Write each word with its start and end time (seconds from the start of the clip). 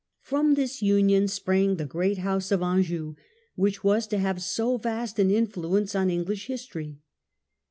From 0.23 0.55
this 0.55 0.81
union 0.81 1.27
sprang 1.27 1.75
the 1.75 1.85
great 1.85 2.17
house 2.17 2.51
of 2.51 2.63
Anjou, 2.63 3.13
which 3.53 3.83
was 3.83 4.07
to 4.07 4.17
have 4.17 4.41
so 4.41 4.77
vast 4.77 5.19
an 5.19 5.29
influence 5.29 5.93
on 5.93 6.09
English 6.09 6.47
history. 6.47 6.97